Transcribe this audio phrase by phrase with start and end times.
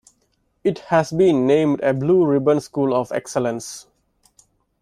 [0.63, 3.85] It has been named a Blue Ribbon School of Excellence.